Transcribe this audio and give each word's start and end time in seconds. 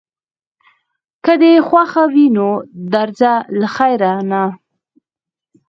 که 1.23 1.33
دې 1.41 1.53
خوښه 1.67 2.03
وي 2.13 2.25
نو 2.35 2.49
درځه 2.93 3.33
له 3.59 3.67
خیره، 3.75 4.13
نه. 4.31 4.43